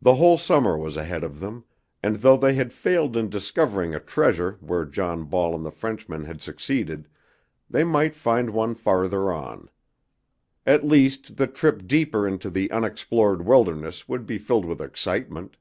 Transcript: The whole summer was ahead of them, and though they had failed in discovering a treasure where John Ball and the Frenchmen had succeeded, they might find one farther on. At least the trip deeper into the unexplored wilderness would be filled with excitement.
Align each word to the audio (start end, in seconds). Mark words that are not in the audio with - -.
The 0.00 0.14
whole 0.14 0.38
summer 0.38 0.74
was 0.78 0.96
ahead 0.96 1.22
of 1.22 1.38
them, 1.38 1.64
and 2.02 2.16
though 2.16 2.38
they 2.38 2.54
had 2.54 2.72
failed 2.72 3.14
in 3.14 3.28
discovering 3.28 3.94
a 3.94 4.00
treasure 4.00 4.56
where 4.60 4.86
John 4.86 5.24
Ball 5.24 5.54
and 5.54 5.66
the 5.66 5.70
Frenchmen 5.70 6.24
had 6.24 6.40
succeeded, 6.40 7.08
they 7.68 7.84
might 7.84 8.14
find 8.14 8.48
one 8.48 8.74
farther 8.74 9.30
on. 9.30 9.68
At 10.64 10.82
least 10.82 11.36
the 11.36 11.46
trip 11.46 11.86
deeper 11.86 12.26
into 12.26 12.48
the 12.48 12.70
unexplored 12.70 13.44
wilderness 13.44 14.08
would 14.08 14.24
be 14.24 14.38
filled 14.38 14.64
with 14.64 14.80
excitement. 14.80 15.58